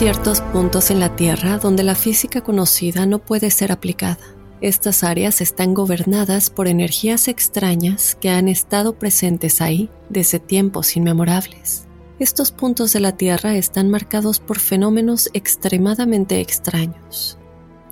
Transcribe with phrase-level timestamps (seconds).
[0.00, 4.16] Ciertos puntos en la Tierra donde la física conocida no puede ser aplicada.
[4.62, 11.86] Estas áreas están gobernadas por energías extrañas que han estado presentes ahí desde tiempos inmemorables.
[12.18, 17.36] Estos puntos de la Tierra están marcados por fenómenos extremadamente extraños.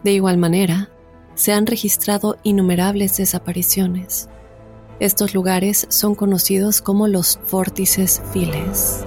[0.03, 0.89] De igual manera,
[1.35, 4.31] se han registrado innumerables desapariciones.
[4.99, 9.05] Estos lugares son conocidos como los vórtices files.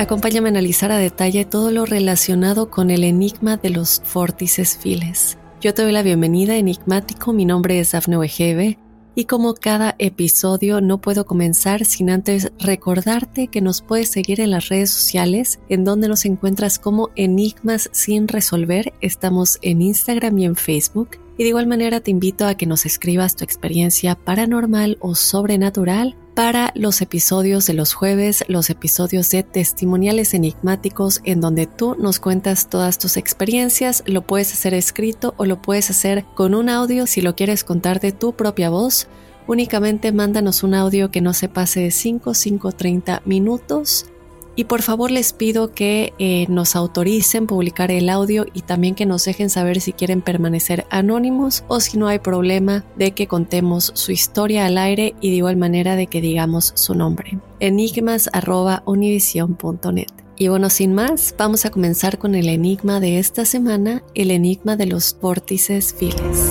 [0.00, 5.36] Acompáñame a analizar a detalle todo lo relacionado con el enigma de los vórtices files.
[5.60, 7.34] Yo te doy la bienvenida, enigmático.
[7.34, 8.78] Mi nombre es Dafne Wegebe
[9.14, 14.52] y como cada episodio no puedo comenzar sin antes recordarte que nos puedes seguir en
[14.52, 18.94] las redes sociales en donde nos encuentras como Enigmas sin resolver.
[19.02, 21.18] Estamos en Instagram y en Facebook.
[21.40, 26.14] Y de igual manera te invito a que nos escribas tu experiencia paranormal o sobrenatural
[26.34, 32.20] para los episodios de los jueves, los episodios de testimoniales enigmáticos en donde tú nos
[32.20, 34.02] cuentas todas tus experiencias.
[34.04, 38.00] Lo puedes hacer escrito o lo puedes hacer con un audio si lo quieres contar
[38.00, 39.08] de tu propia voz.
[39.46, 44.09] Únicamente mándanos un audio que no se pase de 5, 5, 30 minutos.
[44.56, 49.06] Y por favor les pido que eh, nos autoricen publicar el audio y también que
[49.06, 53.92] nos dejen saber si quieren permanecer anónimos o si no hay problema de que contemos
[53.94, 57.38] su historia al aire y de igual manera de que digamos su nombre.
[57.60, 60.06] enigmas.univision.net.
[60.36, 64.76] Y bueno, sin más, vamos a comenzar con el enigma de esta semana, el enigma
[64.76, 66.50] de los vórtices files.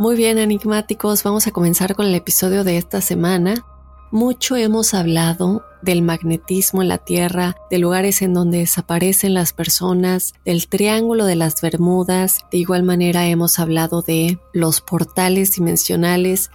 [0.00, 3.66] Muy bien, enigmáticos, vamos a comenzar con el episodio de esta semana.
[4.10, 10.32] Mucho hemos hablado del magnetismo en la Tierra, de lugares en donde desaparecen las personas,
[10.44, 16.50] del Triángulo de las Bermudas, de igual manera hemos hablado de los portales dimensionales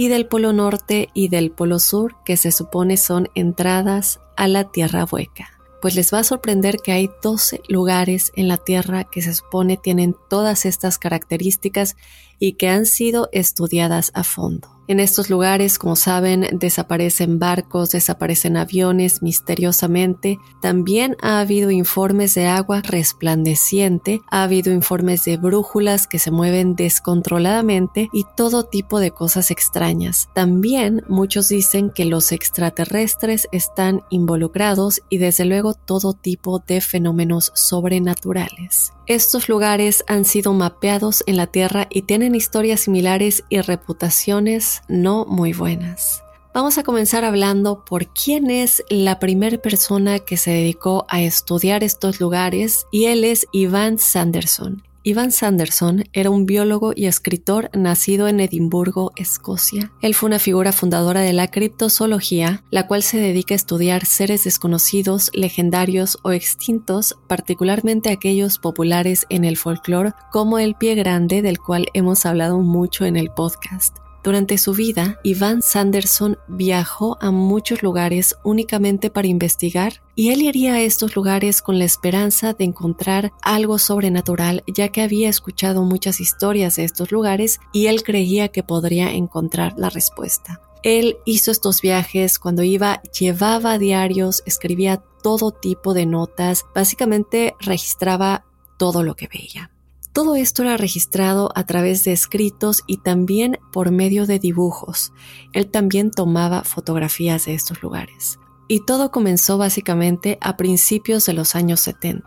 [0.00, 4.64] y del Polo Norte y del Polo Sur, que se supone son entradas a la
[4.64, 5.50] Tierra hueca.
[5.82, 9.76] Pues les va a sorprender que hay 12 lugares en la Tierra que se supone
[9.76, 11.96] tienen todas estas características
[12.38, 14.79] y que han sido estudiadas a fondo.
[14.90, 20.40] En estos lugares, como saben, desaparecen barcos, desaparecen aviones misteriosamente.
[20.60, 26.74] También ha habido informes de agua resplandeciente, ha habido informes de brújulas que se mueven
[26.74, 30.28] descontroladamente y todo tipo de cosas extrañas.
[30.34, 37.52] También muchos dicen que los extraterrestres están involucrados y desde luego todo tipo de fenómenos
[37.54, 38.92] sobrenaturales.
[39.10, 45.24] Estos lugares han sido mapeados en la Tierra y tienen historias similares y reputaciones no
[45.24, 46.22] muy buenas.
[46.54, 51.82] Vamos a comenzar hablando por quién es la primera persona que se dedicó a estudiar
[51.82, 54.84] estos lugares y él es Ivan Sanderson.
[55.02, 59.92] Ivan Sanderson era un biólogo y escritor nacido en Edimburgo, Escocia.
[60.02, 64.44] Él fue una figura fundadora de la criptozoología, la cual se dedica a estudiar seres
[64.44, 71.58] desconocidos, legendarios o extintos, particularmente aquellos populares en el folclore, como el pie grande del
[71.58, 73.99] cual hemos hablado mucho en el podcast.
[74.22, 80.74] Durante su vida, Ivan Sanderson viajó a muchos lugares únicamente para investigar y él iría
[80.74, 86.20] a estos lugares con la esperanza de encontrar algo sobrenatural ya que había escuchado muchas
[86.20, 90.60] historias de estos lugares y él creía que podría encontrar la respuesta.
[90.82, 98.44] Él hizo estos viajes cuando iba, llevaba diarios, escribía todo tipo de notas, básicamente registraba
[98.78, 99.70] todo lo que veía.
[100.12, 105.12] Todo esto era registrado a través de escritos y también por medio de dibujos.
[105.52, 108.40] Él también tomaba fotografías de estos lugares.
[108.66, 112.26] Y todo comenzó básicamente a principios de los años 70,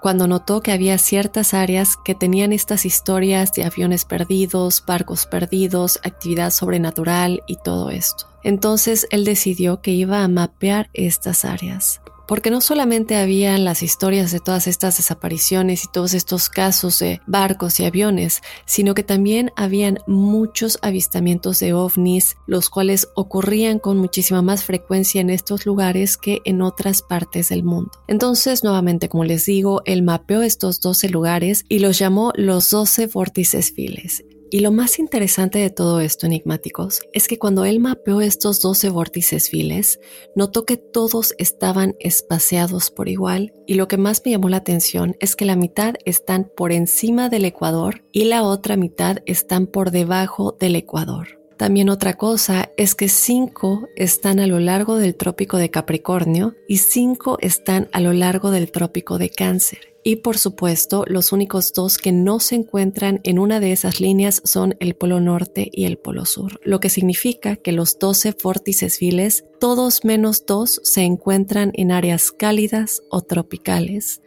[0.00, 6.00] cuando notó que había ciertas áreas que tenían estas historias de aviones perdidos, barcos perdidos,
[6.02, 8.26] actividad sobrenatural y todo esto.
[8.42, 14.30] Entonces él decidió que iba a mapear estas áreas porque no solamente habían las historias
[14.30, 19.50] de todas estas desapariciones y todos estos casos de barcos y aviones, sino que también
[19.56, 26.16] habían muchos avistamientos de ovnis, los cuales ocurrían con muchísima más frecuencia en estos lugares
[26.16, 27.90] que en otras partes del mundo.
[28.06, 33.08] Entonces, nuevamente, como les digo, él mapeó estos 12 lugares y los llamó los 12
[33.08, 34.22] vórtices files.
[34.52, 38.90] Y lo más interesante de todo esto, enigmáticos, es que cuando él mapeó estos 12
[38.90, 40.00] vórtices files,
[40.34, 45.16] notó que todos estaban espaciados por igual y lo que más me llamó la atención
[45.20, 49.92] es que la mitad están por encima del ecuador y la otra mitad están por
[49.92, 51.39] debajo del ecuador.
[51.60, 56.78] También otra cosa es que cinco están a lo largo del trópico de Capricornio y
[56.78, 59.92] cinco están a lo largo del trópico de Cáncer.
[60.02, 64.40] Y por supuesto, los únicos dos que no se encuentran en una de esas líneas
[64.42, 68.96] son el Polo Norte y el Polo Sur, lo que significa que los 12 vórtices
[68.96, 74.22] files, todos menos dos, se encuentran en áreas cálidas o tropicales.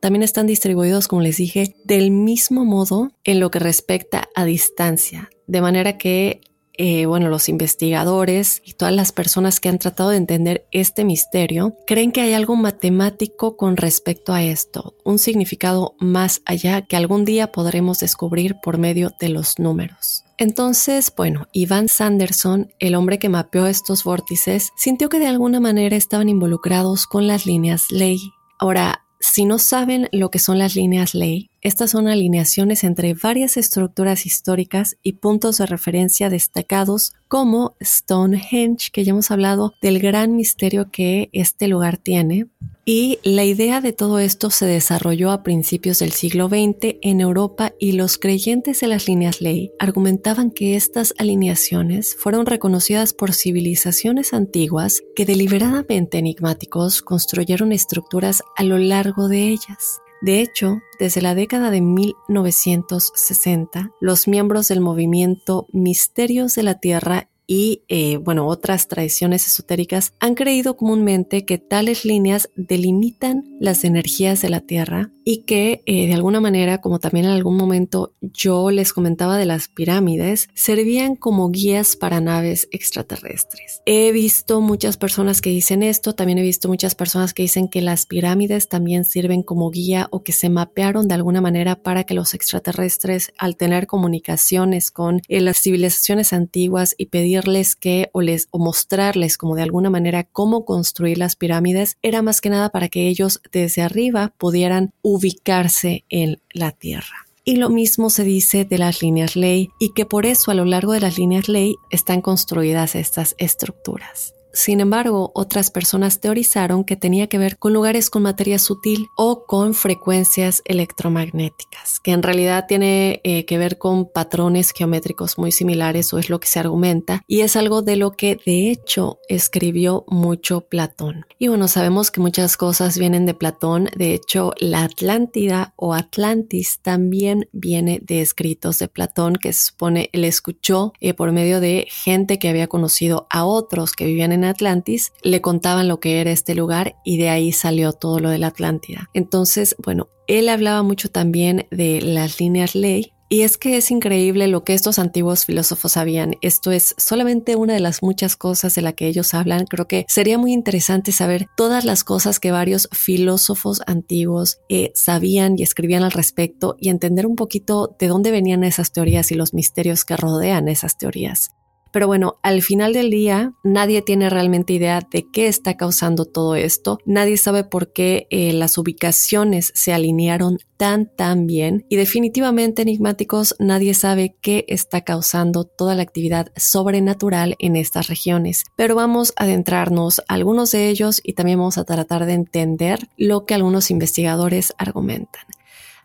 [0.00, 5.30] También están distribuidos, como les dije, del mismo modo en lo que respecta a distancia,
[5.46, 6.40] de manera que
[6.74, 11.76] eh, bueno, los investigadores y todas las personas que han tratado de entender este misterio
[11.86, 17.24] creen que hay algo matemático con respecto a esto, un significado más allá que algún
[17.24, 20.24] día podremos descubrir por medio de los números.
[20.38, 25.94] Entonces, bueno, Ivan Sanderson, el hombre que mapeó estos vórtices, sintió que de alguna manera
[25.96, 28.18] estaban involucrados con las líneas ley.
[28.58, 33.56] Ahora, si no saben lo que son las líneas ley, estas son alineaciones entre varias
[33.56, 40.34] estructuras históricas y puntos de referencia destacados como Stonehenge, que ya hemos hablado del gran
[40.34, 42.48] misterio que este lugar tiene.
[42.84, 47.72] Y la idea de todo esto se desarrolló a principios del siglo XX en Europa
[47.78, 54.34] y los creyentes de las líneas ley argumentaban que estas alineaciones fueron reconocidas por civilizaciones
[54.34, 60.01] antiguas que deliberadamente enigmáticos construyeron estructuras a lo largo de ellas.
[60.22, 67.28] De hecho, desde la década de 1960, los miembros del movimiento Misterios de la Tierra
[67.46, 74.40] y eh, bueno, otras tradiciones esotéricas han creído comúnmente que tales líneas delimitan las energías
[74.42, 78.70] de la Tierra y que eh, de alguna manera, como también en algún momento yo
[78.70, 83.82] les comentaba de las pirámides, servían como guías para naves extraterrestres.
[83.86, 87.82] He visto muchas personas que dicen esto, también he visto muchas personas que dicen que
[87.82, 92.14] las pirámides también sirven como guía o que se mapearon de alguna manera para que
[92.14, 97.31] los extraterrestres al tener comunicaciones con eh, las civilizaciones antiguas y pedir
[97.80, 102.40] que o les o mostrarles como de alguna manera cómo construir las pirámides era más
[102.40, 107.26] que nada para que ellos desde arriba pudieran ubicarse en la tierra.
[107.44, 110.64] Y lo mismo se dice de las líneas ley y que por eso a lo
[110.64, 114.34] largo de las líneas ley están construidas estas estructuras.
[114.54, 119.46] Sin embargo, otras personas teorizaron que tenía que ver con lugares con materia sutil o
[119.46, 126.12] con frecuencias electromagnéticas, que en realidad tiene eh, que ver con patrones geométricos muy similares
[126.12, 130.04] o es lo que se argumenta y es algo de lo que de hecho escribió
[130.08, 131.24] mucho Platón.
[131.38, 136.80] Y bueno, sabemos que muchas cosas vienen de Platón, de hecho la Atlántida o Atlantis
[136.82, 141.86] también viene de escritos de Platón que se supone él escuchó eh, por medio de
[141.88, 146.30] gente que había conocido a otros que vivían en Atlantis, le contaban lo que era
[146.30, 149.10] este lugar y de ahí salió todo lo de la Atlántida.
[149.14, 154.46] Entonces, bueno, él hablaba mucho también de las líneas ley, y es que es increíble
[154.46, 156.36] lo que estos antiguos filósofos sabían.
[156.42, 159.64] Esto es solamente una de las muchas cosas de la que ellos hablan.
[159.64, 165.54] Creo que sería muy interesante saber todas las cosas que varios filósofos antiguos eh, sabían
[165.58, 169.54] y escribían al respecto y entender un poquito de dónde venían esas teorías y los
[169.54, 171.52] misterios que rodean esas teorías.
[171.92, 176.56] Pero bueno, al final del día nadie tiene realmente idea de qué está causando todo
[176.56, 176.98] esto.
[177.04, 183.54] Nadie sabe por qué eh, las ubicaciones se alinearon tan tan bien y definitivamente enigmáticos
[183.60, 188.64] nadie sabe qué está causando toda la actividad sobrenatural en estas regiones.
[188.74, 193.08] Pero vamos a adentrarnos a algunos de ellos y también vamos a tratar de entender
[193.16, 195.44] lo que algunos investigadores argumentan.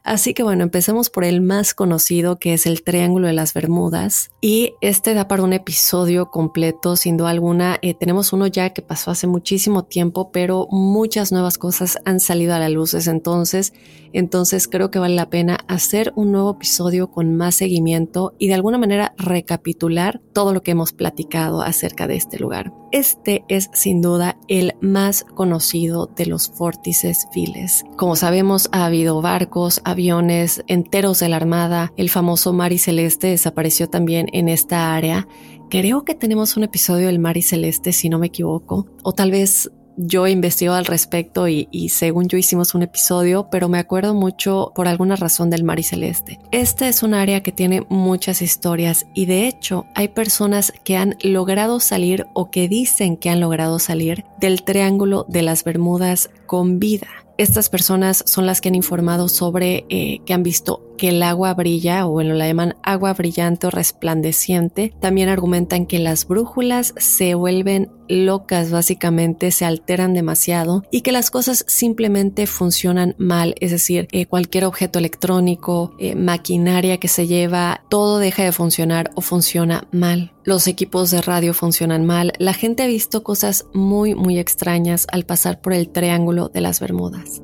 [0.08, 4.32] Así que bueno, empecemos por el más conocido que es el Triángulo de las Bermudas
[4.40, 7.78] y este da para un episodio completo, sin duda alguna.
[7.82, 12.56] Eh, tenemos uno ya que pasó hace muchísimo tiempo, pero muchas nuevas cosas han salido
[12.56, 13.74] a la luz desde entonces.
[14.18, 18.56] Entonces creo que vale la pena hacer un nuevo episodio con más seguimiento y de
[18.56, 22.74] alguna manera recapitular todo lo que hemos platicado acerca de este lugar.
[22.92, 27.84] Este es sin duda el más conocido de los vórtices files.
[27.96, 33.88] Como sabemos, ha habido barcos, aviones enteros de la Armada, el famoso Mari Celeste desapareció
[33.88, 35.28] también en esta área.
[35.70, 39.70] Creo que tenemos un episodio del Mari Celeste, si no me equivoco, o tal vez
[39.98, 44.88] yo investigo al respecto y, según yo hicimos un episodio, pero me acuerdo mucho por
[44.88, 46.40] alguna razón del Mar y Celeste.
[46.52, 51.16] Esta es un área que tiene muchas historias y de hecho hay personas que han
[51.22, 56.80] logrado salir o que dicen que han logrado salir del Triángulo de las Bermudas con
[56.80, 57.08] vida.
[57.38, 61.54] Estas personas son las que han informado sobre eh, que han visto que el agua
[61.54, 64.94] brilla o bueno, la llaman agua brillante o resplandeciente.
[65.00, 71.32] También argumentan que las brújulas se vuelven locas básicamente, se alteran demasiado y que las
[71.32, 77.84] cosas simplemente funcionan mal, es decir, eh, cualquier objeto electrónico, eh, maquinaria que se lleva,
[77.90, 80.34] todo deja de funcionar o funciona mal.
[80.44, 82.34] Los equipos de radio funcionan mal.
[82.40, 86.80] La gente ha visto cosas muy, muy extrañas al pasar por el triángulo de las
[86.80, 87.42] Bermudas.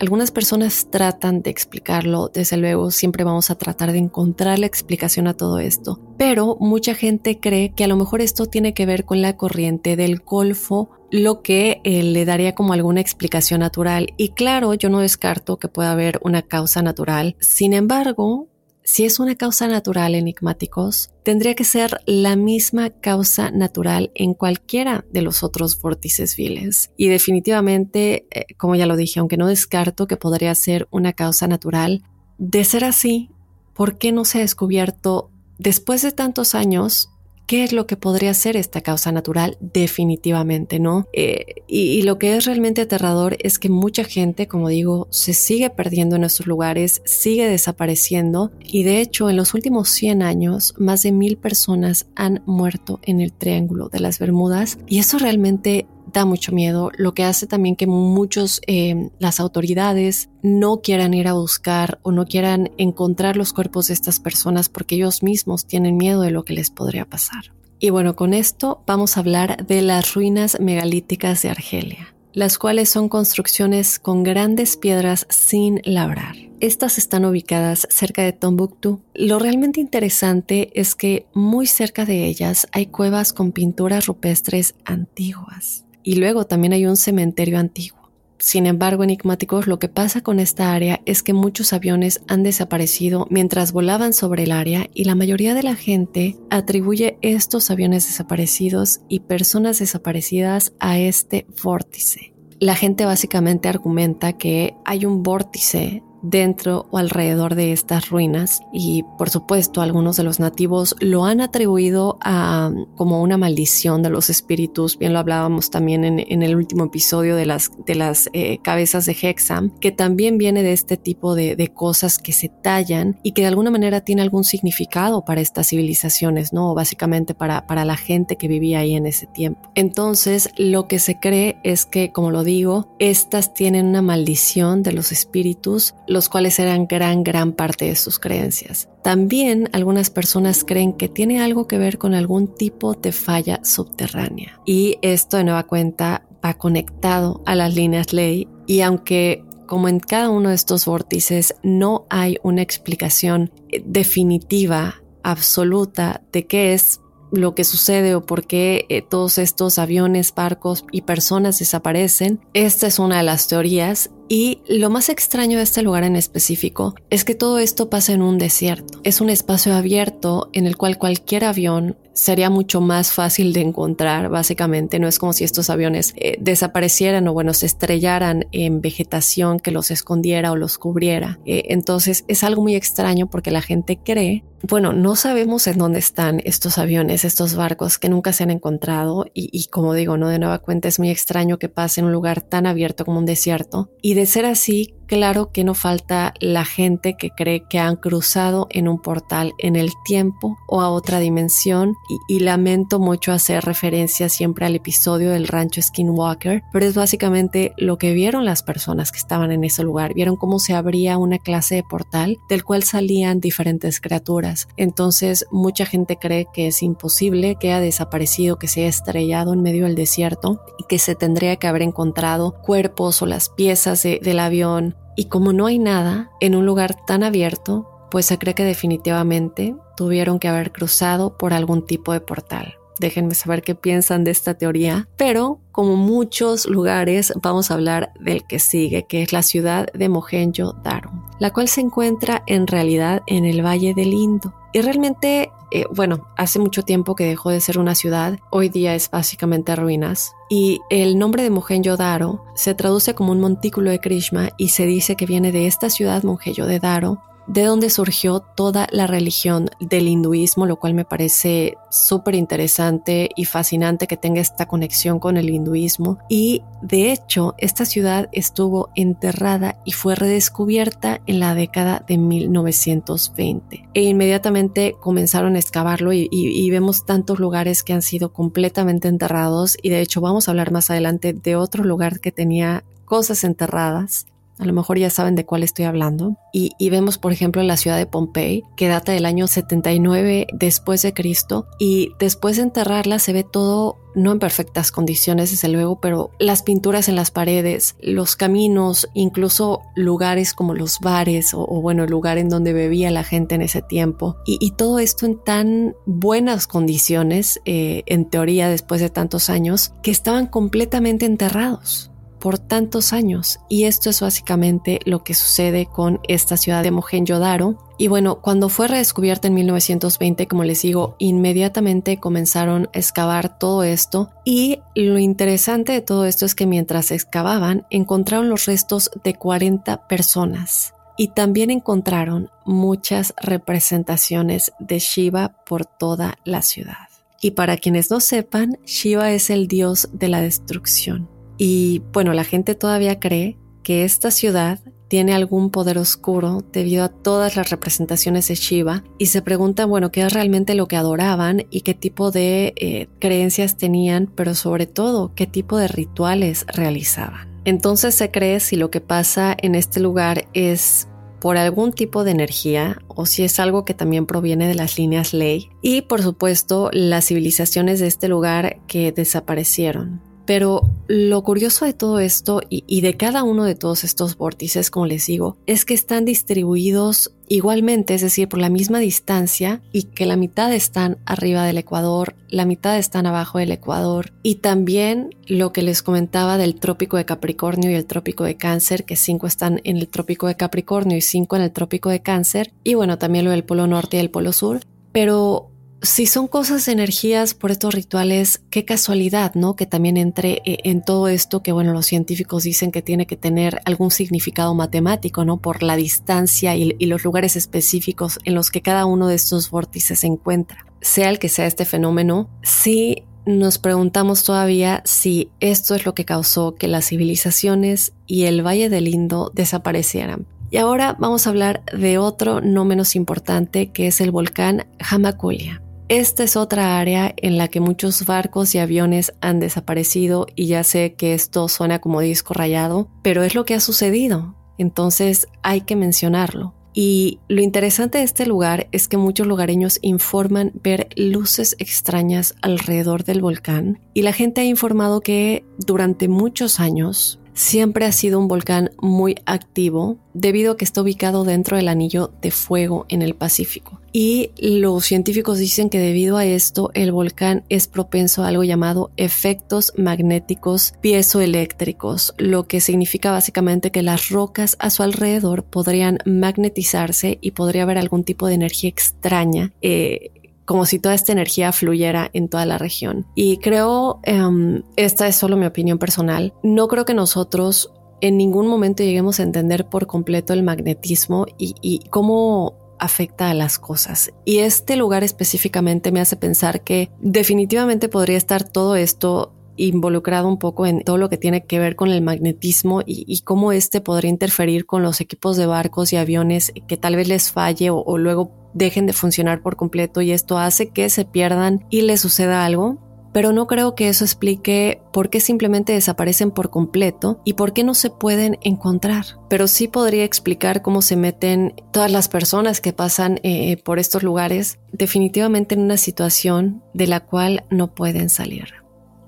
[0.00, 5.26] Algunas personas tratan de explicarlo, desde luego siempre vamos a tratar de encontrar la explicación
[5.26, 9.04] a todo esto, pero mucha gente cree que a lo mejor esto tiene que ver
[9.04, 14.14] con la corriente del Golfo, lo que eh, le daría como alguna explicación natural.
[14.16, 17.36] Y claro, yo no descarto que pueda haber una causa natural.
[17.38, 18.48] Sin embargo,
[18.90, 25.04] si es una causa natural enigmáticos, tendría que ser la misma causa natural en cualquiera
[25.12, 26.90] de los otros vórtices viles.
[26.96, 31.46] Y definitivamente, eh, como ya lo dije, aunque no descarto que podría ser una causa
[31.46, 32.02] natural,
[32.38, 33.30] de ser así,
[33.74, 37.10] ¿por qué no se ha descubierto después de tantos años
[37.50, 39.58] ¿Qué es lo que podría ser esta causa natural?
[39.58, 41.08] Definitivamente no.
[41.12, 45.68] Eh, y, lo que es realmente aterrador es que mucha gente, como digo, se sigue
[45.68, 51.02] perdiendo en estos lugares, sigue desapareciendo y de hecho en los últimos 100 años más
[51.02, 56.24] de mil personas han muerto en el Triángulo de las Bermudas y eso realmente da
[56.24, 61.34] mucho miedo, lo que hace también que muchos, eh, las autoridades, no quieran ir a
[61.34, 66.22] buscar o no quieran encontrar los cuerpos de estas personas porque ellos mismos tienen miedo
[66.22, 67.52] de lo que les podría pasar.
[67.78, 72.90] Y bueno, con esto vamos a hablar de las ruinas megalíticas de Argelia, las cuales
[72.90, 76.36] son construcciones con grandes piedras sin labrar.
[76.60, 79.00] Estas están ubicadas cerca de Tombuctú.
[79.14, 85.86] Lo realmente interesante es que muy cerca de ellas hay cuevas con pinturas rupestres antiguas
[86.02, 88.00] y luego también hay un cementerio antiguo.
[88.40, 93.26] Sin embargo, enigmáticos, lo que pasa con esta área es que muchos aviones han desaparecido
[93.28, 99.00] mientras volaban sobre el área y la mayoría de la gente atribuye estos aviones desaparecidos
[99.10, 102.32] y personas desaparecidas a este vórtice.
[102.60, 109.04] La gente básicamente argumenta que hay un vórtice dentro o alrededor de estas ruinas y
[109.18, 114.30] por supuesto algunos de los nativos lo han atribuido a como una maldición de los
[114.30, 119.06] espíritus, bien lo hablábamos también en, el último episodio de las, de las eh, cabezas
[119.06, 123.32] de Hexam, que también viene de este tipo de, de, cosas que se tallan y
[123.32, 126.74] que de alguna manera tiene algún significado para estas civilizaciones, ¿no?
[126.74, 129.70] Básicamente para, para la gente que vivía ahí en ese tiempo.
[129.74, 134.92] Entonces lo que se cree es que, como lo digo, estas tienen una maldición de
[134.92, 138.88] los espíritus, los cuales eran gran, gran parte de sus creencias.
[139.04, 144.60] También algunas personas creen que tiene algo que ver con algún tipo de falla subterránea.
[144.66, 150.00] Y esto de nueva cuenta va conectado a las líneas ley y aunque como en
[150.00, 153.52] cada uno de estos vórtices no hay una explicación
[153.84, 160.34] definitiva, absoluta de qué es lo que sucede o por qué eh, todos estos aviones,
[160.34, 162.40] barcos y personas desaparecen.
[162.54, 166.94] Esta es una de las teorías y lo más extraño de este lugar en específico
[167.10, 169.00] es que todo esto pasa en un desierto.
[169.02, 174.28] Es un espacio abierto en el cual cualquier avión sería mucho más fácil de encontrar,
[174.28, 174.98] básicamente.
[174.98, 179.70] No es como si estos aviones eh, desaparecieran o, bueno, se estrellaran en vegetación que
[179.70, 181.40] los escondiera o los cubriera.
[181.46, 185.98] Eh, entonces es algo muy extraño porque la gente cree, bueno, no sabemos en dónde
[185.98, 190.28] están estos aviones, estos barcos que nunca se han encontrado y, y como digo, no
[190.28, 193.24] de nueva cuenta es muy extraño que pase en un lugar tan abierto como un
[193.24, 193.88] desierto.
[194.02, 198.68] Y de ser así, claro que no falta la gente que cree que han cruzado
[198.70, 201.96] en un portal en el tiempo o a otra dimensión
[202.28, 207.98] y, lamento mucho hacer referencia siempre al episodio del rancho Skinwalker, pero es básicamente lo
[207.98, 211.74] que vieron las personas que estaban en ese lugar, vieron cómo se abría una clase
[211.74, 214.68] de portal del cual salían diferentes criaturas.
[214.76, 219.62] Entonces mucha gente cree que es imposible que haya desaparecido, que se haya estrellado en
[219.62, 224.38] medio del desierto y que se tendría que haber encontrado cuerpos o las piezas del
[224.38, 228.64] avión y como no hay nada en un lugar tan abierto, pues se cree que
[228.64, 232.76] definitivamente tuvieron que haber cruzado por algún tipo de portal.
[232.98, 238.46] Déjenme saber qué piensan de esta teoría, pero como muchos lugares vamos a hablar del
[238.46, 243.44] que sigue, que es la ciudad de Mohenjo-Daro, la cual se encuentra en realidad en
[243.44, 244.54] el Valle del Indo.
[244.72, 248.94] Y realmente eh, bueno, hace mucho tiempo que dejó de ser una ciudad, hoy día
[248.94, 250.34] es básicamente ruinas.
[250.48, 255.16] Y el nombre de Mohenjo-Daro se traduce como un montículo de Krishna y se dice
[255.16, 260.76] que viene de esta ciudad Mohenjo-Daro de donde surgió toda la religión del hinduismo, lo
[260.76, 266.18] cual me parece súper interesante y fascinante que tenga esta conexión con el hinduismo.
[266.28, 273.88] Y de hecho, esta ciudad estuvo enterrada y fue redescubierta en la década de 1920.
[273.94, 279.76] E inmediatamente comenzaron a excavarlo y, y vemos tantos lugares que han sido completamente enterrados
[279.82, 284.26] y de hecho vamos a hablar más adelante de otro lugar que tenía cosas enterradas
[284.60, 286.36] a lo mejor ya saben de cuál estoy hablando.
[286.52, 291.14] Y, vemos, por ejemplo, la ciudad de Pompey, que data del año 79 después de
[291.14, 291.66] Cristo.
[291.78, 296.62] Y después de enterrarla se ve todo no en perfectas condiciones, desde luego, pero las
[296.62, 302.36] pinturas en las paredes, los caminos, incluso lugares como los bares o, bueno, el lugar
[302.36, 304.36] en donde bebía la gente en ese tiempo.
[304.44, 310.10] Y, todo esto en tan buenas condiciones, eh, en teoría, después de tantos años, que
[310.10, 312.09] estaban completamente enterrados
[312.40, 317.78] por tantos años y esto es básicamente lo que sucede con esta ciudad de Mohenjo-Daro.
[317.98, 323.84] Y bueno, cuando fue redescubierta en 1920, como les digo, inmediatamente comenzaron a excavar todo
[323.84, 329.34] esto y lo interesante de todo esto es que mientras excavaban encontraron los restos de
[329.34, 337.10] 40 personas y también encontraron muchas representaciones de Shiva por toda la ciudad.
[337.42, 341.29] Y para quienes no sepan, Shiva es el dios de la destrucción.
[341.62, 347.10] Y bueno, la gente todavía cree que esta ciudad tiene algún poder oscuro debido a
[347.10, 351.66] todas las representaciones de Shiva y se preguntan, bueno, qué es realmente lo que adoraban
[351.68, 357.60] y qué tipo de eh, creencias tenían, pero sobre todo qué tipo de rituales realizaban.
[357.66, 361.08] Entonces se cree si lo que pasa en este lugar es
[361.42, 365.34] por algún tipo de energía o si es algo que también proviene de las líneas
[365.34, 370.29] ley y por supuesto las civilizaciones de este lugar que desaparecieron.
[370.50, 375.06] Pero lo curioso de todo esto y, de cada uno de todos estos vórtices, como
[375.06, 380.26] les digo, es que están distribuidos igualmente, es decir, por la misma distancia y que
[380.26, 384.32] la mitad están arriba del Ecuador, la mitad están abajo del Ecuador.
[384.42, 389.04] Y también lo que les comentaba del trópico de Capricornio y el trópico de Cáncer,
[389.04, 392.72] que cinco están en el trópico de Capricornio y cinco en el trópico de Cáncer
[392.82, 394.80] y bueno, también lo del Polo Norte y el Polo Sur,
[395.12, 395.69] pero
[396.02, 399.76] si son cosas, energías por estos rituales, qué casualidad, ¿no?
[399.76, 403.36] Que también entre eh, en todo esto que, bueno, los científicos dicen que tiene que
[403.36, 405.58] tener algún significado matemático, ¿no?
[405.58, 409.70] Por la distancia y, y los lugares específicos en los que cada uno de estos
[409.70, 410.86] vórtices se encuentra.
[411.02, 416.24] Sea el que sea este fenómeno, sí nos preguntamos todavía si esto es lo que
[416.24, 420.46] causó que las civilizaciones y el Valle del Indo desaparecieran.
[420.70, 425.82] Y ahora vamos a hablar de otro no menos importante que es el volcán Hamakulia.
[426.10, 430.82] Esta es otra área en la que muchos barcos y aviones han desaparecido y ya
[430.82, 435.82] sé que esto suena como disco rayado, pero es lo que ha sucedido, entonces hay
[435.82, 436.74] que mencionarlo.
[436.92, 443.22] Y lo interesante de este lugar es que muchos lugareños informan ver luces extrañas alrededor
[443.22, 448.48] del volcán y la gente ha informado que durante muchos años siempre ha sido un
[448.48, 453.34] volcán muy activo debido a que está ubicado dentro del anillo de fuego en el
[453.34, 454.00] Pacífico.
[454.12, 459.10] Y los científicos dicen que debido a esto el volcán es propenso a algo llamado
[459.16, 467.38] efectos magnéticos piezoeléctricos, lo que significa básicamente que las rocas a su alrededor podrían magnetizarse
[467.40, 470.30] y podría haber algún tipo de energía extraña eh,
[470.70, 473.26] como si toda esta energía fluyera en toda la región.
[473.34, 478.68] Y creo, um, esta es solo mi opinión personal, no creo que nosotros en ningún
[478.68, 484.32] momento lleguemos a entender por completo el magnetismo y cómo afecta a las cosas.
[484.44, 489.52] Y este lugar específicamente me hace pensar que definitivamente podría estar todo esto
[489.86, 493.72] involucrado un poco en todo lo que tiene que ver con el magnetismo y, cómo
[493.72, 497.90] este podría interferir con los equipos de barcos y aviones que tal vez les falle
[497.90, 502.20] o, luego dejen de funcionar por completo y esto hace que se pierdan y les
[502.20, 502.98] suceda algo
[503.32, 507.84] pero no creo que eso explique por qué simplemente desaparecen por completo y por qué
[507.84, 509.24] no se pueden encontrar.
[509.48, 514.22] Pero sí podría explicar cómo se meten todas las personas que pasan eh, por estos
[514.22, 518.79] lugares definitivamente en una situación de la cual no pueden salir.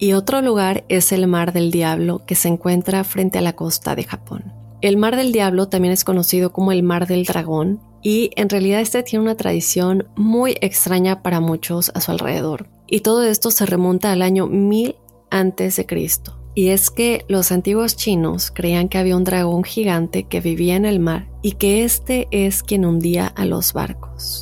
[0.02, 3.94] Y otro lugar es el Mar del Diablo que se encuentra frente a la costa
[3.94, 4.52] de Japón.
[4.80, 8.80] El Mar del Diablo también es conocido como el Mar del Dragón y en realidad
[8.80, 12.68] este tiene una tradición muy extraña para muchos a su alrededor.
[12.88, 14.96] Y todo esto se remonta al año 1000
[15.30, 16.36] antes de Cristo.
[16.56, 20.84] Y es que los antiguos chinos creían que había un dragón gigante que vivía en
[20.84, 24.41] el mar y que este es quien hundía a los barcos.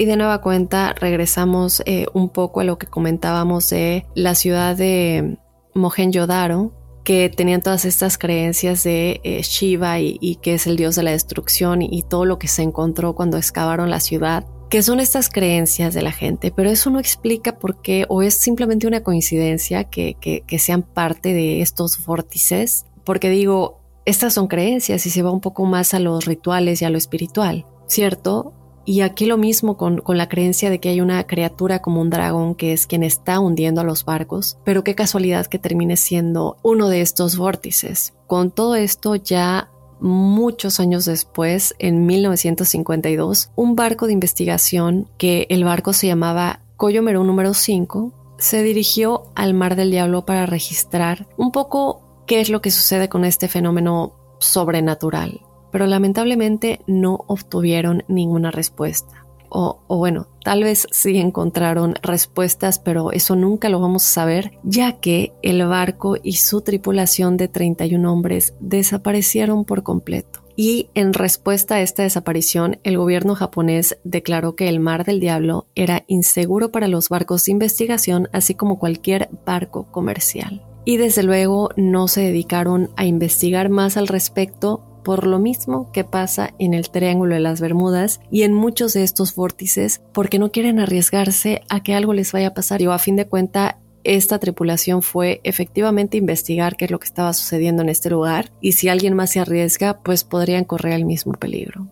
[0.00, 4.74] Y de nueva cuenta regresamos eh, un poco a lo que comentábamos de la ciudad
[4.74, 5.36] de
[5.74, 6.72] Mohenjo-Daro,
[7.04, 11.10] que tenían todas estas creencias de eh, Shiva y, que es el dios de la
[11.10, 15.92] destrucción y, todo lo que se encontró cuando excavaron la ciudad, que son estas creencias
[15.92, 20.14] de la gente, pero eso no explica por qué o es simplemente una coincidencia que,
[20.14, 25.42] que sean parte de estos vórtices, porque digo, estas son creencias y se va un
[25.42, 28.54] poco más a los rituales y a lo espiritual, ¿cierto?
[28.90, 32.56] Y aquí lo mismo con, la creencia de que hay una criatura como un dragón
[32.56, 36.88] que es quien está hundiendo a los barcos, pero qué casualidad que termine siendo uno
[36.88, 38.14] de estos vórtices.
[38.26, 45.62] Con todo esto ya muchos años después, en 1952, un barco de investigación que el
[45.62, 51.52] barco se llamaba Coyomerú número 5 se dirigió al Mar del Diablo para registrar un
[51.52, 58.50] poco qué es lo que sucede con este fenómeno sobrenatural pero lamentablemente no obtuvieron ninguna
[58.50, 59.26] respuesta.
[59.50, 65.00] O, bueno, tal vez sí encontraron respuestas, pero eso nunca lo vamos a saber, ya
[65.00, 70.40] que el barco y su tripulación de 31 hombres desaparecieron por completo.
[70.54, 75.66] Y en respuesta a esta desaparición, el gobierno japonés declaró que el Mar del Diablo
[75.74, 80.64] era inseguro para los barcos de investigación, así como cualquier barco comercial.
[80.84, 86.04] Y desde luego no se dedicaron a investigar más al respecto por lo mismo que
[86.04, 90.50] pasa en el Triángulo de las Bermudas y en muchos de estos vórtices, porque no
[90.50, 92.82] quieren arriesgarse a que algo les vaya a pasar.
[92.82, 97.32] Y a fin de cuenta, esta tripulación fue efectivamente investigar qué es lo que estaba
[97.32, 101.32] sucediendo en este lugar y si alguien más se arriesga, pues podrían correr el mismo
[101.34, 101.88] peligro.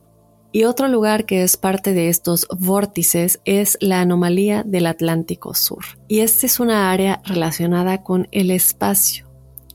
[0.50, 5.84] Y otro lugar que es parte de estos vórtices es la anomalía del Atlántico Sur.
[6.08, 9.27] Y esta es una área relacionada con el espacio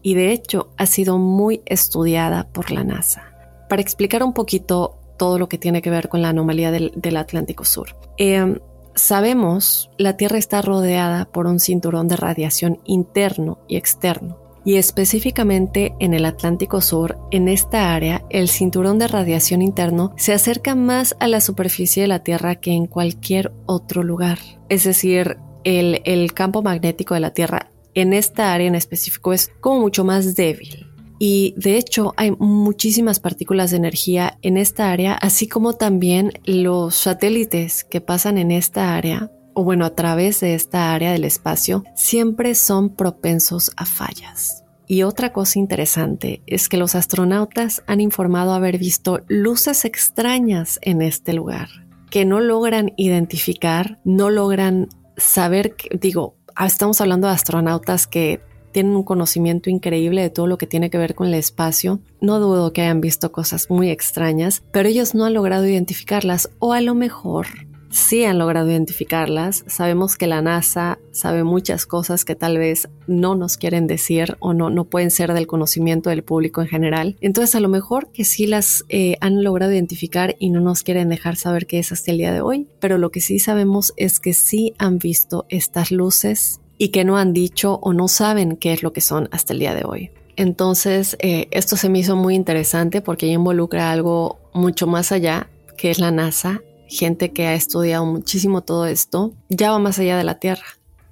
[0.03, 3.23] y de hecho ha sido muy estudiada por la NASA.
[3.69, 7.65] Para explicar un poquito todo lo que tiene que ver con la anomalía del, Atlántico
[7.65, 7.95] Sur.
[8.17, 8.59] Em,
[8.93, 14.37] sabemos, la Tierra está rodeada por un cinturón de radiación interno y externo.
[14.65, 20.33] Y específicamente en el Atlántico Sur, en esta área, el cinturón de radiación interno se
[20.33, 24.39] acerca más a la superficie de la Tierra que en cualquier otro lugar.
[24.69, 29.79] Es decir, el campo magnético de la Tierra en esta área en específico es como
[29.79, 30.87] mucho más débil.
[31.19, 36.95] Y de hecho hay muchísimas partículas de energía en esta área, así como también los
[36.95, 41.83] satélites que pasan en esta área o bueno, a través de esta área del espacio,
[41.95, 44.63] siempre son propensos a fallas.
[44.87, 51.01] Y otra cosa interesante es que los astronautas han informado haber visto luces extrañas en
[51.01, 51.69] este lugar,
[52.09, 59.03] que no logran identificar, no logran saber, digo, estamos hablando de astronautas que tienen un
[59.03, 61.99] conocimiento increíble de todo lo que tiene que ver con el espacio.
[62.19, 66.73] No dudo que hayan visto cosas muy extrañas, pero ellos no han logrado identificarlas o
[66.73, 67.47] a lo mejor
[67.93, 69.63] sí han logrado identificarlas.
[69.67, 74.53] Sabemos que la NASA sabe muchas cosas que tal vez no nos quieren decir o
[74.53, 77.15] no, no pueden ser del conocimiento del público en general.
[77.21, 81.09] Entonces a lo mejor que sí las eh, han logrado identificar y no nos quieren
[81.09, 84.19] dejar saber qué es hasta el día de hoy, pero lo que sí sabemos es
[84.19, 88.73] que sí han visto estas luces y que no han dicho o no saben qué
[88.73, 90.11] es lo que son hasta el día de hoy.
[90.35, 95.91] Entonces, eh, esto se me hizo muy interesante porque involucra algo mucho más allá, que
[95.91, 100.23] es la NASA, gente que ha estudiado muchísimo todo esto, ya va más allá de
[100.23, 100.65] la Tierra.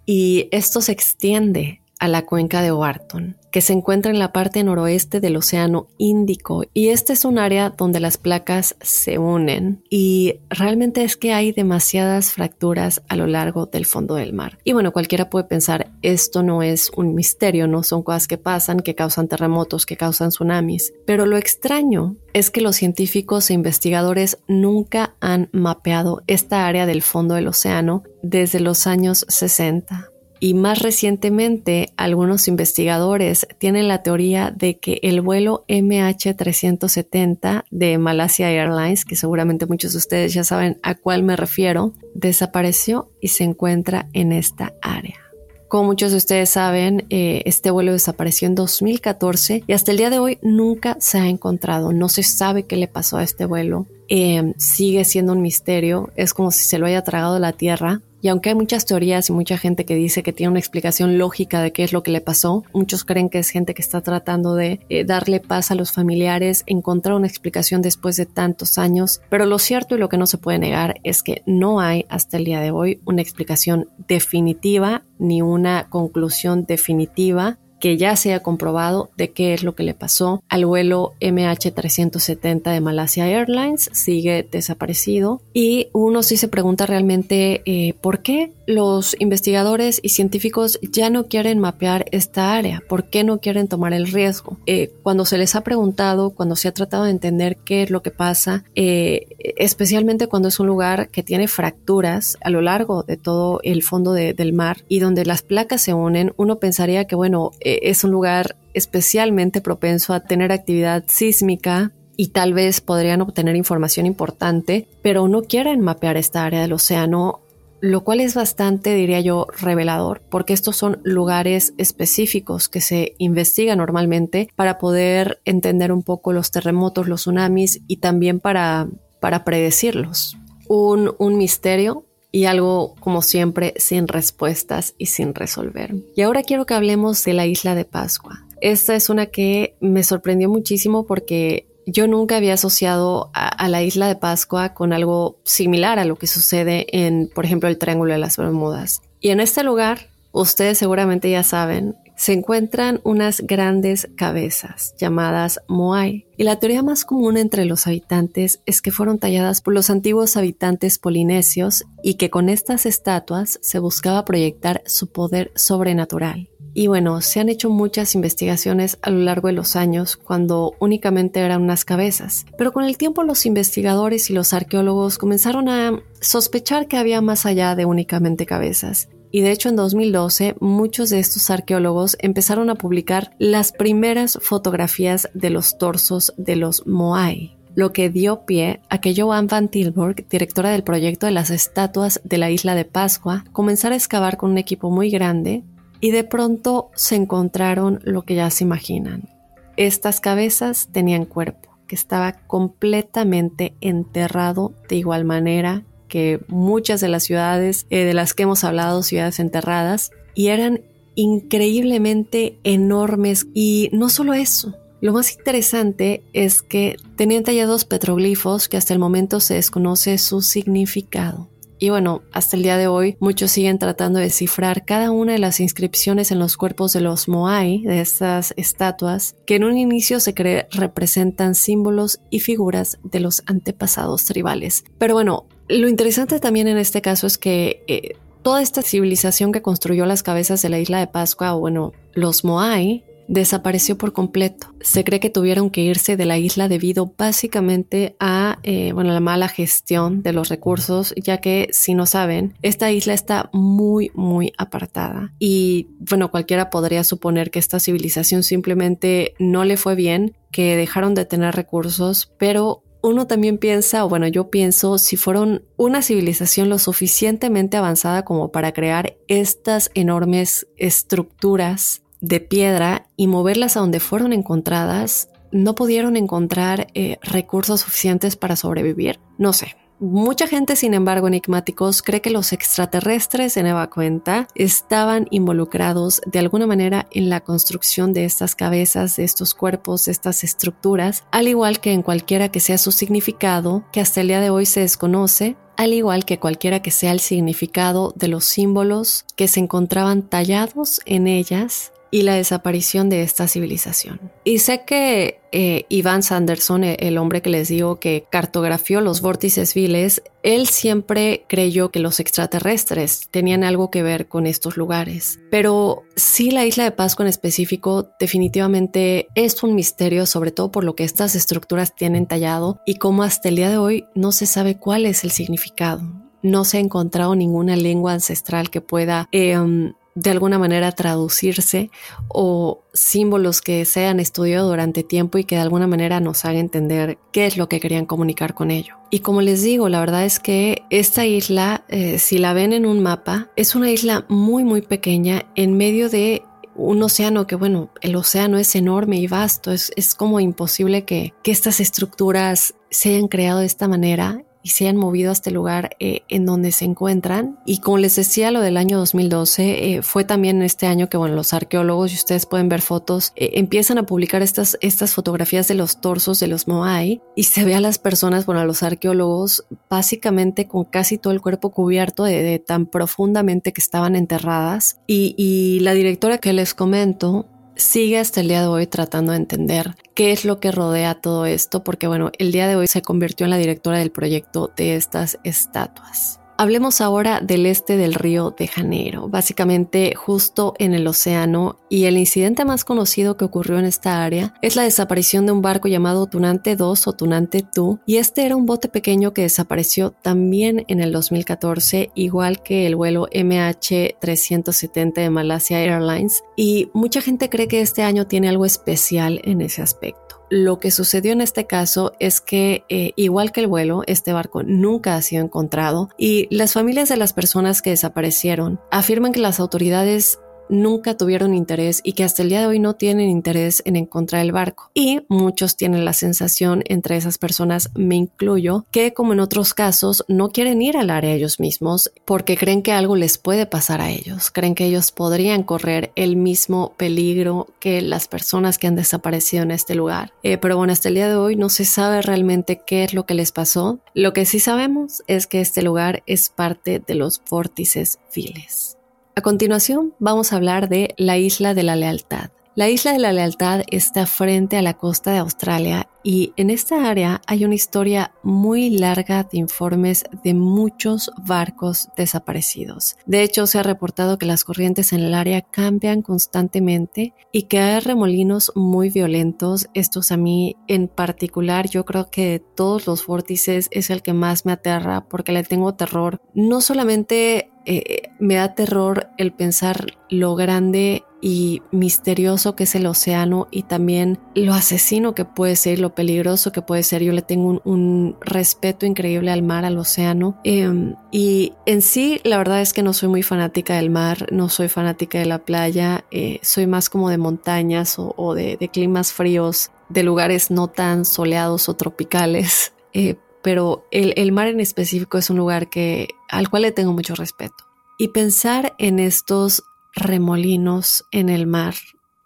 [0.06, 4.64] Y esto se extiende a la cuenca de Wharton que se encuentra en la parte
[4.64, 10.40] noroeste del Océano Índico y este es un área donde las placas se unen y
[10.50, 14.58] realmente es que hay demasiadas fracturas a lo largo del fondo del mar.
[14.64, 18.80] Y bueno, cualquiera puede pensar, esto no es un misterio, no son cosas que pasan,
[18.80, 24.40] que causan terremotos, que causan tsunamis, pero lo extraño es que los científicos e investigadores
[24.48, 30.11] nunca han mapeado esta área del fondo del océano desde los años 60.
[30.44, 38.50] Y más recientemente, algunos investigadores tienen la teoría de que el vuelo MH370 de Malaysia
[38.50, 43.44] Airlines, que seguramente muchos de ustedes ya saben a cuál me refiero, desapareció y se
[43.44, 45.20] encuentra en esta área.
[45.68, 50.10] Como muchos de ustedes saben, eh, este vuelo desapareció en 2014 y hasta el día
[50.10, 51.94] de hoy nunca se ha encontrado.
[51.94, 53.86] No se sabe qué le pasó a este vuelo.
[54.10, 56.10] Eh, sigue siendo un misterio.
[56.16, 58.02] Es como si se lo haya tragado la tierra.
[58.22, 61.62] Y aunque hay muchas teorías y mucha gente que dice que tiene una explicación lógica
[61.62, 64.56] de qué es lo que le pasó, muchos creen que es gente que está tratando
[64.56, 69.22] de eh, darle paz a los familiares, encontrar una explicación después de tantos años.
[69.30, 72.38] Pero lo cierto y lo que no se puede negar es que no hay hasta
[72.38, 78.42] el día de hoy una explicación definitiva ni una conclusión definitiva que ya se ha
[78.42, 84.48] comprobado de qué es lo que le pasó al vuelo MH370 de Malaysia Airlines, sigue
[84.50, 91.10] desaparecido y uno sí se pregunta realmente eh, por qué los investigadores y científicos ya
[91.10, 94.58] no quieren mapear esta área, por qué no quieren tomar el riesgo.
[94.66, 98.02] Eh, cuando se les ha preguntado, cuando se ha tratado de entender qué es lo
[98.02, 103.18] que pasa, eh, especialmente cuando es un lugar que tiene fracturas a lo largo de
[103.18, 107.52] todo el fondo del mar y donde las placas se unen, uno pensaría que bueno,
[107.84, 114.06] es un lugar especialmente propenso a tener actividad sísmica y tal vez podrían obtener información
[114.06, 117.42] importante, pero no quieren mapear esta área del océano,
[117.80, 123.80] lo cual es bastante, diría yo, revelador, porque estos son lugares específicos que se investigan
[123.80, 128.88] normalmente para poder entender un poco los terremotos, los tsunamis y también para,
[129.20, 130.38] para predecirlos.
[130.68, 135.96] Un, un misterio y algo como siempre sin respuestas y sin resolver.
[136.16, 138.46] Y ahora quiero que hablemos de la isla de Pascua.
[138.62, 144.08] Esta es una que me sorprendió muchísimo porque yo nunca había asociado a, la isla
[144.08, 148.20] de Pascua con algo similar a lo que sucede en, por ejemplo, el Triángulo de
[148.20, 149.02] las Bermudas.
[149.20, 156.28] Y en este lugar, ustedes seguramente ya saben, se encuentran unas grandes cabezas llamadas Moai.
[156.38, 160.38] Y la teoría más común entre los habitantes es que fueron talladas por los antiguos
[160.38, 166.48] habitantes polinesios y que con estas estatuas se buscaba proyectar su poder sobrenatural.
[166.76, 171.40] Y bueno, se han hecho muchas investigaciones a lo largo de los años cuando únicamente
[171.40, 176.88] eran unas cabezas, pero con el tiempo los investigadores y los arqueólogos comenzaron a sospechar
[176.88, 181.50] que había más allá de únicamente cabezas y de hecho en 2012 muchos de estos
[181.50, 188.10] arqueólogos empezaron a publicar las primeras fotografías de los torsos de los Moai, lo que
[188.10, 192.52] dio pie a que Joan van Tilburg, directora del proyecto de las estatuas de la
[192.52, 195.64] isla de Pascua, comenzara a excavar con un equipo muy grande
[196.02, 199.30] y de pronto se encontraron lo que ya se imaginan.
[199.78, 207.24] Estas cabezas tenían cuerpo, que estaba completamente enterrado de igual manera que muchas de las
[207.24, 210.82] ciudades eh, de las que hemos hablado, ciudades enterradas, y eran
[211.16, 213.48] increíblemente enormes.
[213.54, 219.00] Y no solo eso, lo más interesante es que tenían tallados petroglifos que hasta el
[219.00, 221.48] momento se desconoce su significado.
[221.80, 225.40] Y bueno, hasta el día de hoy muchos siguen tratando de descifrar cada una de
[225.40, 230.20] las inscripciones en los cuerpos de los Moai, de estas estatuas, que en un inicio
[230.20, 234.84] se cree representan símbolos y figuras de los antepasados tribales.
[235.00, 239.62] Pero bueno, lo interesante también en este caso es que eh, toda esta civilización que
[239.62, 244.74] construyó las cabezas de la isla de Pascua, o bueno, los Moai, desapareció por completo.
[244.82, 249.22] Se cree que tuvieron que irse de la isla debido básicamente a eh, bueno, la
[249.22, 254.52] mala gestión de los recursos, ya que si no saben, esta isla está muy, muy
[254.58, 255.34] apartada.
[255.40, 261.14] Y bueno, cualquiera podría suponer que esta civilización simplemente no le fue bien, que dejaron
[261.14, 266.70] de tener recursos, pero uno también piensa, o bueno, yo pienso, si fueron una civilización
[266.70, 274.00] lo suficientemente avanzada como para crear estas enormes estructuras de piedra y moverlas a donde
[274.00, 279.20] fueron encontradas, no pudieron encontrar eh, recursos suficientes para sobrevivir.
[279.38, 285.28] No sé, Mucha gente, sin embargo, enigmáticos, cree que los extraterrestres de nueva cuenta estaban
[285.30, 290.44] involucrados de alguna manera en la construcción de estas cabezas, de estos cuerpos, de estas
[290.44, 294.50] estructuras, al igual que en cualquiera que sea su significado, que hasta el día de
[294.50, 299.48] hoy se desconoce, al igual que cualquiera que sea el significado de los símbolos que
[299.48, 304.20] se encontraban tallados en ellas y la desaparición de esta civilización.
[304.44, 309.22] Y sé que eh, Ivan Sanderson, e-, el hombre que les digo que cartografió los
[309.22, 315.40] vórtices viles, él siempre creyó que los extraterrestres tenían algo que ver con estos lugares.
[315.50, 320.84] Pero sí la isla de Pascua en específico definitivamente es un misterio, sobre todo por
[320.84, 324.46] lo que estas estructuras tienen tallado y cómo hasta el día de hoy no se
[324.46, 326.02] sabe cuál es el significado.
[326.44, 331.90] No se ha encontrado ninguna lengua ancestral que pueda em, de alguna manera traducirse
[332.28, 336.60] o símbolos que se hayan estudiado durante tiempo y que de alguna manera nos haga
[336.60, 338.96] entender qué es lo que querían comunicar con ello.
[339.10, 342.86] Y como les digo, la verdad es que esta isla, eh, si la ven en
[342.86, 346.44] un mapa, es una isla muy muy pequeña en medio de
[346.76, 351.34] un océano que, bueno, el océano es enorme y vasto, es, es como imposible que,
[351.44, 355.52] que estas estructuras se hayan creado de esta manera y se han movido a este
[355.52, 357.58] lugar eh, en donde se encuentran.
[357.66, 361.36] Y como les decía, lo del año 2012 eh, fue también este año que, bueno,
[361.36, 365.76] los arqueólogos, y ustedes pueden ver fotos, eh, empiezan a publicar estas, estas fotografías de
[365.76, 369.66] los torsos de los Moai y se ve a las personas, bueno, a los arqueólogos,
[369.90, 375.00] básicamente con casi todo el cuerpo cubierto de, tan profundamente que estaban enterradas.
[375.08, 377.46] Y, y la directora que les comento,
[377.82, 381.46] sigue hasta el día de hoy tratando de entender qué es lo que rodea todo
[381.46, 384.96] esto, porque bueno, el día de hoy se convirtió en la directora del proyecto de
[384.96, 386.41] estas estatuas.
[386.62, 392.20] Hablemos ahora del este del río de Janeiro, básicamente justo en el océano, y el
[392.20, 396.28] incidente más conocido que ocurrió en esta área es la desaparición de un barco llamado
[396.28, 401.02] Tunante 2 o Tunante 2, y este era un bote pequeño que desapareció también en
[401.02, 407.82] el 2014, igual que el vuelo MH370 de Malaysia Airlines, y mucha gente cree que
[407.82, 410.31] este año tiene algo especial en ese aspecto.
[410.52, 414.64] Lo que sucedió en este caso es que, eh, igual que el vuelo, este barco
[414.64, 419.62] nunca ha sido encontrado y las familias de las personas que desaparecieron afirman que las
[419.62, 420.40] autoridades
[420.72, 424.42] nunca tuvieron interés y que hasta el día de hoy no tienen interés en encontrar
[424.42, 424.90] el barco.
[424.94, 430.26] Y muchos tienen la sensación, entre esas personas me incluyo, que como en otros casos
[430.28, 434.10] no quieren ir al área ellos mismos porque creen que algo les puede pasar a
[434.10, 439.64] ellos, creen que ellos podrían correr el mismo peligro que las personas que han desaparecido
[439.64, 440.34] en este lugar.
[440.44, 443.26] Eh, pero bueno, hasta el día de hoy no se sabe realmente qué es lo
[443.26, 444.00] que les pasó.
[444.14, 448.98] Lo que sí sabemos es que este lugar es parte de los vórtices files.
[449.34, 452.52] A continuación vamos a hablar de la Isla de la Lealtad.
[452.76, 457.10] La Isla de la Lealtad está frente a la costa de Australia y en esta
[457.10, 463.18] área hay una historia muy larga de informes de muchos barcos desaparecidos.
[463.26, 467.80] De hecho, se ha reportado que las corrientes en el área cambian constantemente y que
[467.80, 469.88] hay remolinos muy violentos.
[469.94, 474.34] Estos a mí en particular, yo creo que de todos los vórtices es el que
[474.34, 476.42] más me aterra porque le tengo terror.
[476.54, 483.08] No solamente eh, me da terror el pensar lo grande y misterioso que es el
[483.08, 487.24] océano y también lo asesino que puede ser, lo peligroso que puede ser.
[487.24, 490.60] Yo le tengo un, respeto increíble al mar, al océano.
[490.64, 494.70] Em, y en sí, la verdad es que no soy muy fanática del mar, no
[494.70, 499.92] soy fanática de la playa, eh, soy más como de montañas o, de, climas fríos,
[500.10, 502.94] de lugares no tan soleados o tropicales.
[503.14, 507.14] Eh, pero el, el, mar en específico es un lugar que, al cual le tengo
[507.14, 507.86] mucho respeto.
[508.18, 511.96] Y pensar en estos remolinos en el mar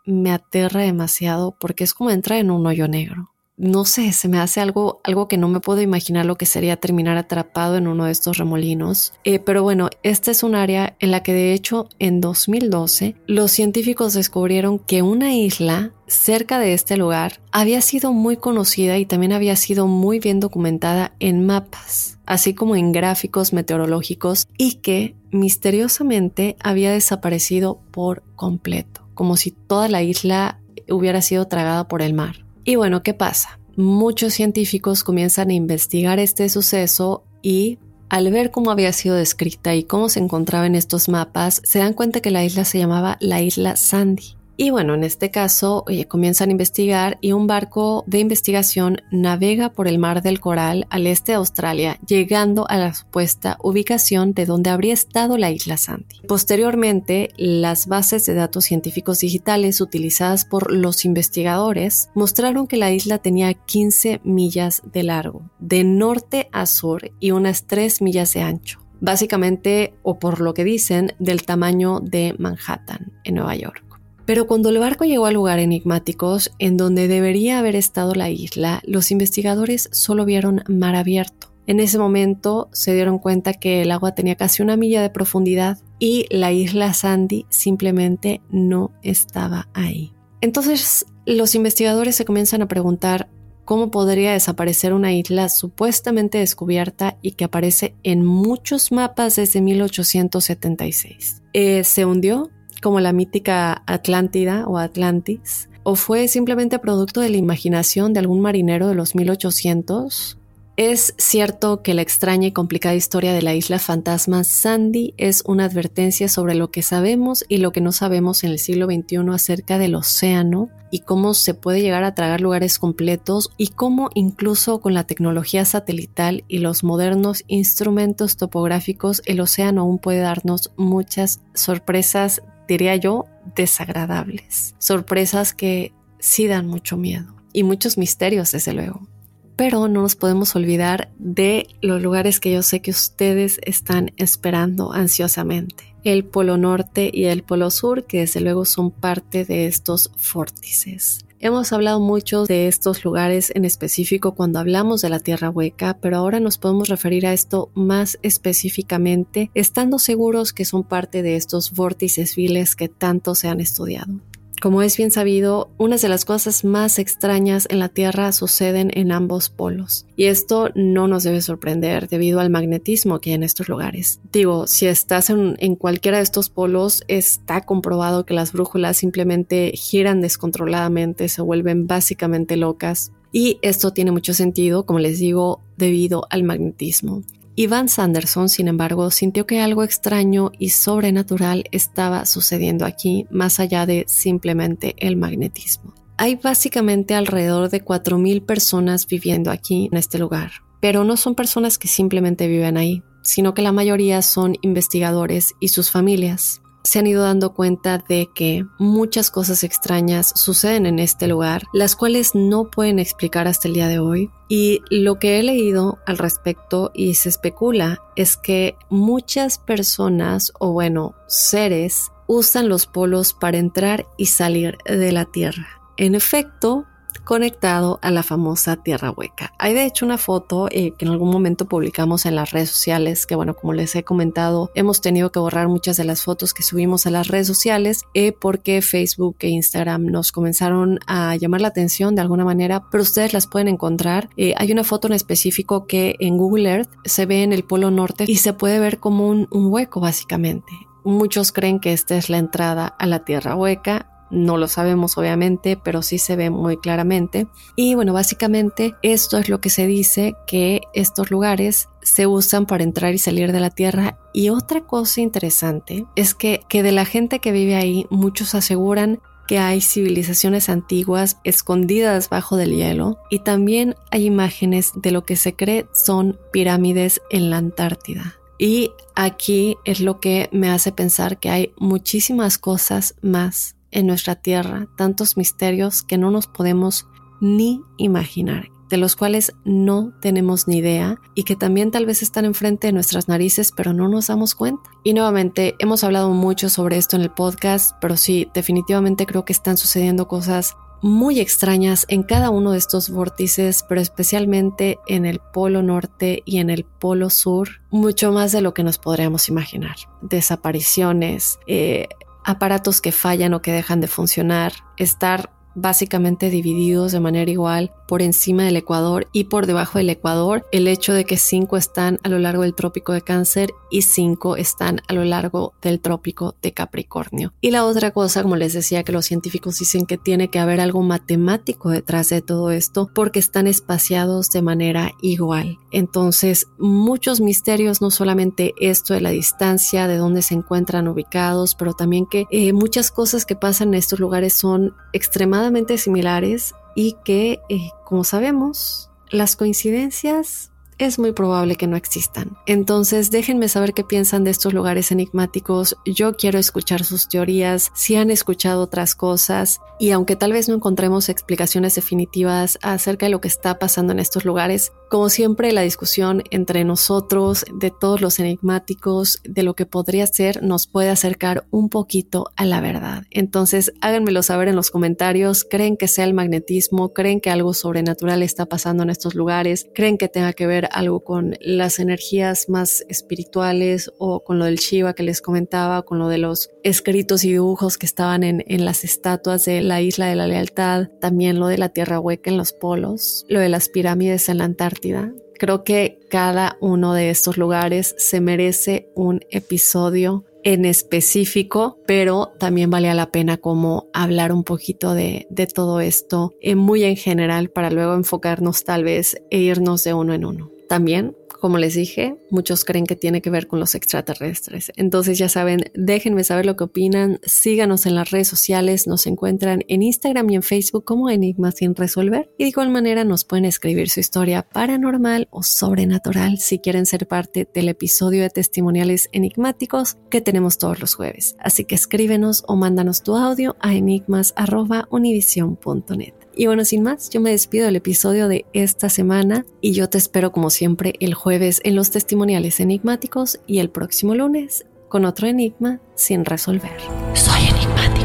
[0.06, 3.35] me aterra demasiado porque es como entrar en un hoyo negro.
[3.58, 6.76] No sé, se me hace algo, algo que no me puedo imaginar lo que sería
[6.76, 9.14] terminar atrapado en uno de estos remolinos.
[9.24, 13.52] Eh, pero bueno, esta es un área en la que de hecho en 2012 los
[13.52, 19.32] científicos descubrieron que una isla cerca de este lugar había sido muy conocida y también
[19.32, 26.58] había sido muy bien documentada en mapas, así como en gráficos meteorológicos y que misteriosamente
[26.62, 32.45] había desaparecido por completo, como si toda la isla hubiera sido tragada por el mar.
[32.66, 33.60] Y bueno, ¿qué pasa?
[33.76, 37.78] Muchos científicos comienzan a investigar este suceso y
[38.10, 41.94] al ver cómo había sido descrita y cómo se encontraba en estos mapas, se dan
[41.94, 44.36] cuenta que la isla se llamaba la isla Sandy.
[44.58, 49.74] Y bueno, en este caso oye, comienzan a investigar y un barco de investigación navega
[49.74, 54.46] por el mar del Coral al este de Australia, llegando a la supuesta ubicación de
[54.46, 56.22] donde habría estado la isla Sandy.
[56.28, 63.18] Posteriormente, las bases de datos científicos digitales utilizadas por los investigadores mostraron que la isla
[63.18, 68.86] tenía 15 millas de largo, de norte a sur y unas 3 millas de ancho
[69.02, 73.85] básicamente, o por lo que dicen, del tamaño de Manhattan, en Nueva York.
[74.26, 78.82] Pero cuando el barco llegó al lugar enigmáticos, en donde debería haber estado la isla,
[78.86, 81.52] los investigadores solo vieron mar abierto.
[81.68, 85.80] En ese momento se dieron cuenta que el agua tenía casi una milla de profundidad
[86.00, 90.14] y la isla Sandy simplemente no estaba ahí.
[90.42, 93.30] Entonces los investigadores se comienzan a preguntar
[93.66, 101.42] cómo podría desaparecer una isla supuestamente descubierta y que aparece en muchos mapas desde 1876.
[101.54, 102.52] Eh, ¿Se hundió?
[102.86, 105.70] Como la mítica Atlántida o Atlantis?
[105.82, 110.38] ¿O fue simplemente producto de la imaginación de algún marinero de los 1800?
[110.78, 115.66] Es cierto que la extraña y complicada historia de la isla fantasma Sandy es una
[115.66, 119.80] advertencia sobre lo que sabemos y lo que no sabemos en el siglo XXI acerca
[119.80, 124.94] del océano y cómo se puede llegar a tragar lugares completos y cómo incluso con
[124.94, 132.44] la tecnología satelital y los modernos instrumentos topográficos el océano aún puede darnos muchas sorpresas
[132.68, 134.76] diría yo, desagradables.
[134.78, 139.08] Sorpresas que sí dan mucho miedo y muchos misterios, desde luego.
[139.56, 144.92] Pero no nos podemos olvidar de los lugares que yo sé que ustedes están esperando
[144.92, 145.96] ansiosamente.
[146.04, 151.25] El Polo Norte y el Polo Sur, que desde luego son parte de estos vórtices.
[151.40, 156.18] Hemos hablado mucho de estos lugares en específico cuando hablamos de la Tierra Hueca, pero
[156.18, 161.72] ahora nos podemos referir a esto más específicamente, estando seguros que son parte de estos
[161.72, 164.22] vórtices viles que tanto se han estudiado.
[164.66, 169.12] Como es bien sabido, unas de las cosas más extrañas en la Tierra suceden en
[169.12, 170.08] ambos polos.
[170.16, 174.20] Y esto no nos debe sorprender debido al magnetismo que hay en estos lugares.
[174.34, 180.20] Digo, si estás en, cualquiera de estos polos, está comprobado que las brújulas simplemente giran
[180.20, 183.12] descontroladamente, se vuelven básicamente locas.
[183.32, 187.22] Y esto tiene mucho sentido, como les digo, debido al magnetismo.
[187.58, 193.86] Ivan Sanderson, sin embargo, sintió que algo extraño y sobrenatural estaba sucediendo aquí, más allá
[193.86, 195.94] de simplemente el magnetismo.
[196.18, 200.52] Hay básicamente alrededor de 4.000 personas viviendo aquí en este lugar,
[200.82, 205.70] pero no son personas que simplemente viven ahí, sino que la mayoría son investigadores y
[205.70, 211.28] sus familias se han ido dando cuenta de que muchas cosas extrañas suceden en este
[211.28, 214.30] lugar, las cuales no pueden explicar hasta el día de hoy.
[214.48, 220.72] Y lo que he leído al respecto y se especula es que muchas personas o
[220.74, 225.68] bueno, seres usan los polos para entrar y salir de la Tierra.
[225.98, 226.86] En efecto,
[227.26, 229.54] conectado a la famosa Tierra Hueca.
[229.60, 233.26] Hay de hecho una foto eh, que en algún momento publicamos en las redes sociales,
[233.26, 236.64] que bueno, como les he comentado, hemos tenido que borrar muchas de las fotos que
[236.64, 241.68] subimos a las redes sociales eh, porque Facebook e Instagram nos comenzaron a llamar la
[241.68, 244.30] atención de alguna manera, pero ustedes las pueden encontrar.
[244.38, 247.92] Eh, hay una foto en específico que en Google Earth se ve en el polo
[247.92, 250.72] norte y se puede ver como un, un hueco básicamente.
[251.04, 255.78] Muchos creen que esta es la entrada a la Tierra Hueca no lo sabemos obviamente,
[255.82, 257.48] pero sí se ve muy claramente.
[257.76, 262.84] Y bueno, básicamente esto es lo que se dice que estos lugares se usan para
[262.84, 264.18] entrar y salir de la Tierra.
[264.34, 269.20] Y otra cosa interesante es que, que de la gente que vive ahí, muchos aseguran
[269.48, 275.36] que hay civilizaciones antiguas escondidas bajo del hielo y también hay imágenes de lo que
[275.36, 278.40] se cree son pirámides en la Antártida.
[278.58, 284.36] Y aquí es lo que me hace pensar que hay muchísimas cosas más en nuestra
[284.36, 287.08] tierra tantos misterios que no nos podemos
[287.42, 292.46] ni imaginar, de los cuales no tenemos ni idea y que también tal vez están
[292.46, 294.90] enfrente de nuestras narices, pero no nos damos cuenta.
[295.04, 299.54] Y nuevamente, hemos hablado mucho sobre esto en el podcast, pero sí, definitivamente creo que
[299.54, 305.40] están sucediendo cosas muy extrañas en cada uno de estos vórtices, pero especialmente en el
[305.40, 309.96] polo norte y en el polo sur, mucho más de lo que nos podríamos imaginar.
[310.22, 312.08] Desapariciones, eh,
[312.46, 318.22] aparatos que fallan o que dejan de funcionar, estar básicamente divididos de manera igual por
[318.22, 322.30] encima del Ecuador y por debajo del Ecuador, el hecho de que cinco están a
[322.30, 326.74] lo largo del trópico de Cáncer y cinco están a lo largo del trópico de
[326.74, 327.54] Capricornio.
[327.62, 330.80] Y la otra cosa, como les decía, que los científicos dicen que tiene que haber
[330.80, 335.78] algo matemático detrás de todo esto porque están espaciados de manera igual.
[335.92, 341.94] Entonces, muchos misterios, no solamente esto de la distancia, de dónde se encuentran ubicados, pero
[341.94, 345.65] también que eh, muchas cosas que pasan en estos lugares son extremadamente
[346.02, 352.58] similares y que, eh, como sabemos, las coincidencias es muy probable que no existan.
[352.66, 355.98] Entonces déjenme saber qué piensan de estos lugares enigmáticos.
[356.06, 360.76] Yo quiero escuchar sus teorías, si han escuchado otras cosas y aunque tal vez no
[360.76, 365.82] encontremos explicaciones definitivas acerca de lo que está pasando en estos lugares, como siempre la
[365.82, 371.66] discusión entre nosotros, de todos los enigmáticos, de lo que podría ser, nos puede acercar
[371.72, 373.24] un poquito a la verdad.
[373.32, 377.14] Entonces háganmelo saber en los comentarios, ¿creen que sea el magnetismo?
[377.14, 379.88] ¿Creen que algo sobrenatural está pasando en estos lugares?
[379.94, 384.78] ¿Creen que tenga que ver algo con las energías más espirituales o con lo del
[384.78, 388.86] Shiva que les comentaba, con lo de los escritos y dibujos que estaban en, en
[388.86, 392.58] las estatuas de la isla de la lealtad, también lo de la tierra hueca en
[392.58, 395.32] los polos, lo de las pirámides en la Antártida.
[395.58, 402.90] Creo que cada uno de estos lugares se merece un episodio en específico, pero también
[402.90, 407.70] valía la pena como hablar un poquito de, de todo esto eh, muy en general
[407.70, 410.75] para luego enfocarnos tal vez e irnos de uno en uno.
[410.88, 414.92] También como les dije, muchos creen que tiene que ver con los extraterrestres.
[414.98, 419.84] Entonces ya saben, déjenme saber lo que opinan, síganos en las redes sociales, nos encuentran
[419.88, 423.66] en Instagram y en Facebook como Enigmas sin resolver y de igual manera nos pueden
[423.66, 430.18] escribir su historia paranormal o sobrenatural si quieren ser parte del episodio de testimoniales enigmáticos
[430.30, 431.56] que tenemos todos los jueves.
[431.60, 436.45] Así que escríbenos o mándanos tu audio a enigmas.univision.net.
[436.56, 440.18] Y bueno, sin más, yo me despido del episodio de esta semana y yo te
[440.18, 445.48] espero como siempre el jueves en los testimoniales enigmáticos y el próximo lunes con otro
[445.48, 446.98] enigma sin resolver.
[447.34, 448.25] Soy enigmático.